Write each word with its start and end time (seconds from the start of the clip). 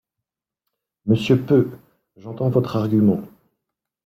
Monsieur 1.05 1.37
Peu, 1.39 1.69
j’entends 2.15 2.49
votre 2.49 2.75
argument. 2.75 3.21